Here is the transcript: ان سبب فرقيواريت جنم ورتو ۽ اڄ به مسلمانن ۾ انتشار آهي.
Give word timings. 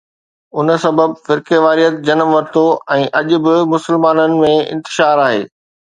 ان 0.59 0.69
سبب 0.85 1.09
فرقيواريت 1.25 1.99
جنم 2.07 2.29
ورتو 2.37 2.63
۽ 2.95 3.03
اڄ 3.21 3.29
به 3.49 3.55
مسلمانن 3.75 4.35
۾ 4.47 4.53
انتشار 4.77 5.15
آهي. 5.27 5.43